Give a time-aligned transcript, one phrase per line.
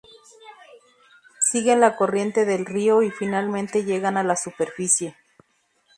[1.39, 5.15] Siguen la corriente del río y finalmente llegan a la superficie.